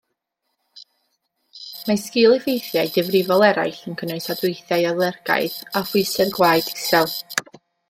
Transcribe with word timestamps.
Mae 1.89 1.99
sgil-effeithiau 2.03 2.89
difrifol 2.95 3.45
eraill 3.49 3.77
yn 3.91 3.99
cynnwys 4.01 4.27
adweithiau 4.35 4.89
alergaidd 4.95 5.61
a 5.81 5.85
phwysedd 5.93 6.35
gwaed 6.41 6.73
isel. 6.77 7.15